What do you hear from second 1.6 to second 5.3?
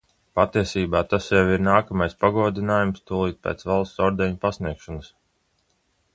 nākamais pagodinājums tūlīt pēc valsts ordeņa pasniegšanas.